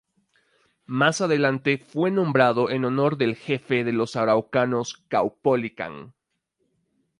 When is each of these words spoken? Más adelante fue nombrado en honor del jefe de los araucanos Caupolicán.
Más 0.87 1.21
adelante 1.21 1.77
fue 1.77 2.09
nombrado 2.09 2.71
en 2.71 2.85
honor 2.85 3.17
del 3.17 3.35
jefe 3.35 3.83
de 3.83 3.91
los 3.91 4.15
araucanos 4.15 5.05
Caupolicán. 5.09 6.15